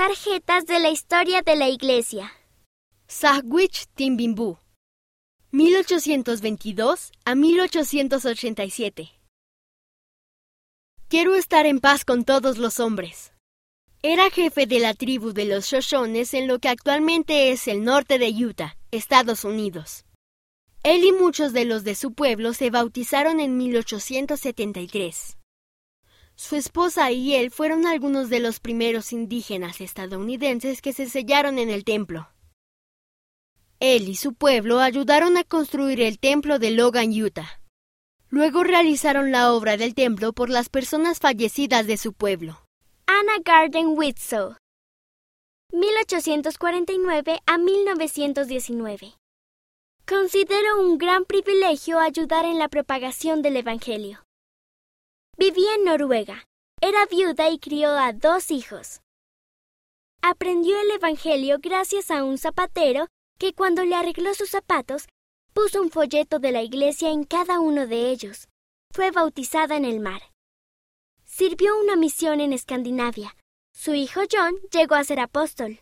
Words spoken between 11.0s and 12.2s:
Quiero estar en paz